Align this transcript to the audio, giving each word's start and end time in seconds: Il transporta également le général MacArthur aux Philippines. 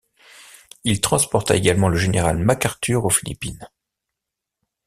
Il 0.83 0.99
transporta 0.99 1.55
également 1.55 1.87
le 1.87 1.95
général 1.99 2.39
MacArthur 2.39 3.05
aux 3.05 3.11
Philippines. 3.11 3.69